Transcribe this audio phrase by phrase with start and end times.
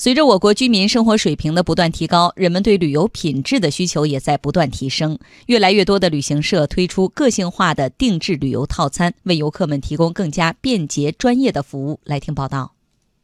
[0.00, 5.18] 随着我国居民生活水平的不断提高，人们对旅游品质的需求也在不断提升。
[5.46, 11.98] 越来越多的旅行社推出个性化的定制旅游套餐，为游客们提供更加便捷、专业的服务。
[12.04, 12.74] 来听报道。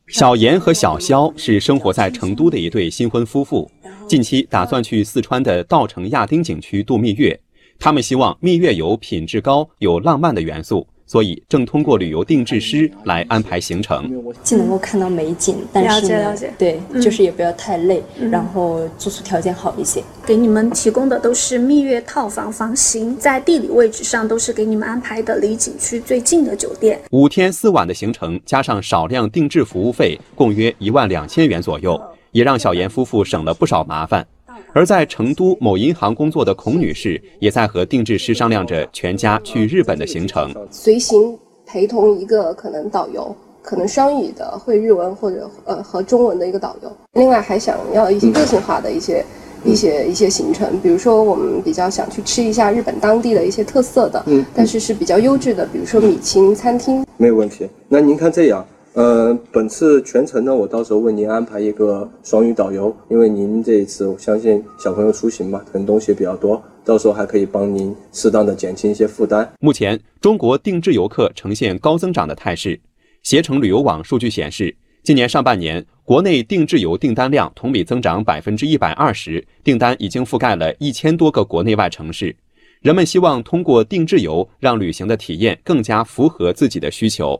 [0.08, 3.70] 小严和小肖是生活在成都的一对新婚夫妇，
[4.08, 7.38] 近期打算去四川的稻城亚丁景区度蜜月。
[7.78, 10.84] 他们希望蜜月游品质高，有浪漫的元素。
[11.06, 14.10] 所以正通过旅游定制师来安排行程，
[14.42, 20.02] 既能够看到美景，但是呢，对，就是也不要太累，然后住宿条件好一些。
[20.26, 26.98] 给你们提供的都是蜜月套房房型，在地理位置上都是给你们安排的离景区最近的酒店。
[27.10, 32.00] 五天四晚的行程加上少量定制服务费，共约一万两千元左右，
[32.32, 34.26] 也让小严夫妇省了不少麻烦。
[34.74, 40.52] 而在成都某银行工作的孔女士，也在和定制师商量着全家去日本的行程。
[40.68, 46.92] 随行陪同一个可能导游，可能双语的，会日文或者呃和中文的一个导游。
[47.12, 49.24] 另外还想要一些个性化的一些
[49.64, 57.06] 一些一些行程，比如说我们比较想去吃一下日本当地的一些特色的，嗯，但是是比较优质的，比如说米其林餐厅。
[57.16, 57.68] 没有问题。
[57.88, 58.66] 那您看这样。
[58.94, 69.52] 呃，本次全程呢，我到时候为您安排一个双语导游，因为您这一次我相信小朋友出行嘛，可能东西比较多，到时候还可以帮您适当的减轻一些负担。
[69.58, 72.80] 目前，中国定制游客呈现高增长的态势。
[73.24, 82.36] 携程旅游网数据显示，今年上半年国内定制游订单量同比增长百分之一百二十，订单已经覆盖了一千多个国内外城市。
[82.80, 87.36] 人们希望通过定制游让旅行的体验更加符合自己的需求。